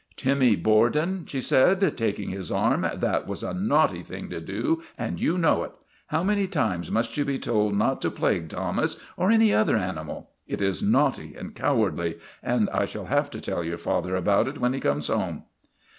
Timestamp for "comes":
14.79-15.05